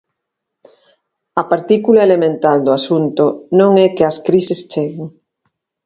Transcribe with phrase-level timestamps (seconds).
[1.41, 3.23] A partícula elemental do asunto
[3.59, 5.07] non é que as crises cheguen.